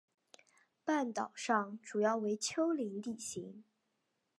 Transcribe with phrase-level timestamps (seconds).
[0.83, 3.63] 半岛上主要为丘陵地形。